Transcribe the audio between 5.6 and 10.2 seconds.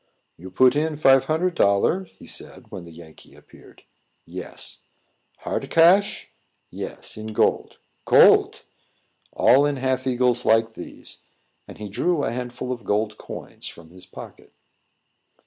cash?" "Yes, in gold." "Gold!" "All in half